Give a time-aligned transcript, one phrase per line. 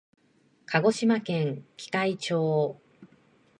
[0.65, 2.81] 鹿児島県喜界町